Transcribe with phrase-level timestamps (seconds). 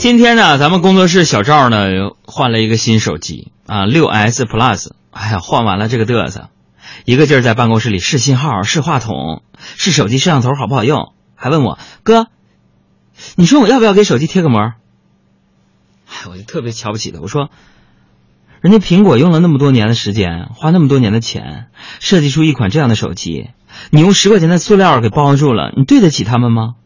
[0.00, 1.90] 今天呢，咱们工作室小赵呢
[2.24, 4.92] 换了一个新手机啊，六 S Plus。
[5.10, 6.48] 哎呀，换完了这个嘚瑟，
[7.04, 9.42] 一个劲儿在办公室里试信号、试话筒、
[9.76, 12.28] 试手机摄像头好不好用，还问我哥，
[13.36, 14.72] 你说我要不要给手机贴个膜？
[16.08, 17.50] 哎，我就特别瞧不起他，我说，
[18.62, 21.66] 人家苹果用了那么多年的时间，花那么多年的钱，
[21.98, 23.50] 设计出一款这样的手机，
[23.90, 26.76] 你用十块钱的塑料给包住了，你对得起他们吗？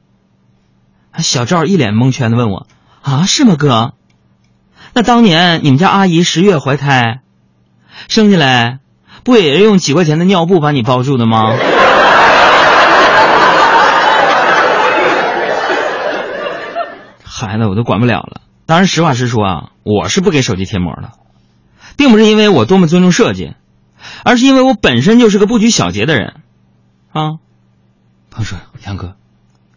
[1.18, 2.66] 小赵一脸蒙圈的问我。
[3.05, 3.93] 啊，是吗，哥？
[4.95, 7.20] 那当年你们家阿姨十月怀胎，
[8.09, 8.78] 生下来
[9.24, 11.52] 不也是用几块钱的尿布把你包住的吗？
[17.23, 18.41] 孩子，我都管不了了。
[18.64, 21.11] 当然，实话实说啊，我是不给手机贴膜的，
[21.98, 23.52] 并不是因为我多么尊重设计，
[24.25, 26.36] 而是因为我本身就是个不拘小节的人。
[27.12, 27.33] 啊，
[28.30, 29.16] 他说，杨哥，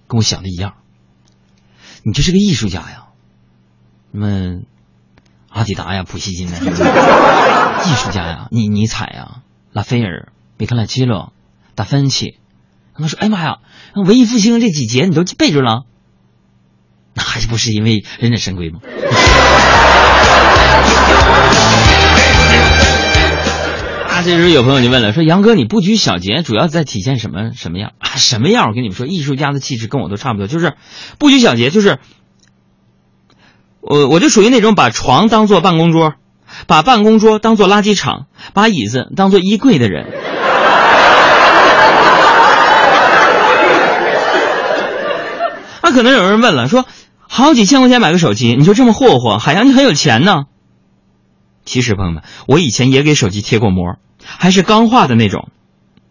[0.07, 0.75] 跟我想的一样，
[2.03, 3.06] 你这是个艺术家呀。
[4.17, 4.61] 什么
[5.47, 11.33] 阿迪达呀、普希金的 艺术家呀、尼尼采呀、拉斐尔、米开朗基罗、
[11.75, 12.39] 达芬奇。
[12.95, 13.57] 他们说：“哎妈呀，
[13.93, 15.83] 文艺复兴这几节你都背着了，
[17.13, 18.79] 那还不是因为忍者神龟吗？”
[24.09, 27.91] 啊，这时候有朋友就问了，说：“杨哥，你不拘小节，主要在体现什么什么样？
[27.99, 28.69] 啊，什么样？
[28.69, 30.73] 我跟你们说，艺术家的气质跟我都差不多，就是
[31.19, 31.99] 不拘小节，就是。”
[33.81, 36.13] 我我就属于那种把床当做办公桌，
[36.67, 40.05] 把办公桌当做垃圾场，把椅子当做衣柜的人。
[45.83, 46.85] 那可能有人问了，说
[47.29, 49.37] 好几千块钱买个手机，你就这么霍霍？
[49.37, 50.43] 海洋，你很有钱呢。
[51.63, 55.47] 其实朋友们，我以前也给手机贴过膜，还是钢化的那种。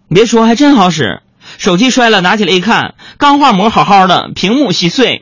[0.08, 1.20] 别说，还真好使。
[1.58, 5.20] 手机摔了，拿起来一看，钢化膜好好的，屏幕稀碎。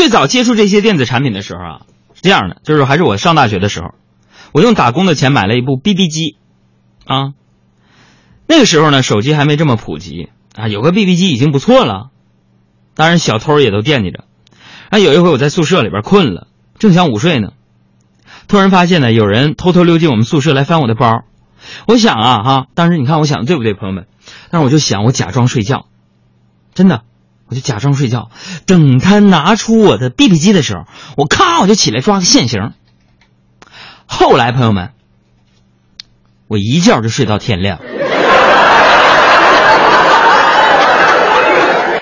[0.00, 1.80] 最早接触这些电子产品的时候啊，
[2.14, 3.88] 是这样的，就是还是我上大学的时候，
[4.50, 6.38] 我用打工的钱买了一部 BB 机，
[7.04, 7.34] 啊，
[8.46, 12.08] 那个时候呢，手机还没这么普及啊，有个 BB 机已经不错了，
[12.94, 14.24] 当然小偷也都惦记着。
[14.88, 16.46] 啊，有一回我在宿舍里边困了，
[16.78, 17.50] 正想午睡呢，
[18.48, 21.24] 突然发现呢，有人偷偷溜进我们宿舍来翻我的包，
[21.86, 24.06] 我想啊哈，当时你看我想的对不对，朋友们？
[24.50, 25.88] 但是我就想我假装睡觉，
[26.72, 27.02] 真的。
[27.50, 28.30] 我就假装睡觉，
[28.64, 30.84] 等他拿出我的 BB 机的时候，
[31.16, 32.72] 我咔我就起来抓个现行。
[34.06, 34.92] 后来朋友们，
[36.46, 37.80] 我一觉就睡到天亮。